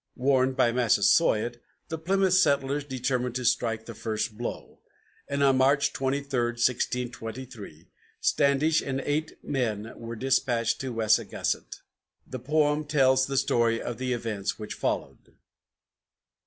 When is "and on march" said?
5.27-5.93